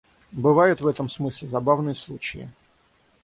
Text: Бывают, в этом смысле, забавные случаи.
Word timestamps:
Бывают, 0.31 0.81
в 0.81 0.87
этом 0.87 1.09
смысле, 1.11 1.47
забавные 1.47 1.93
случаи. 1.93 2.49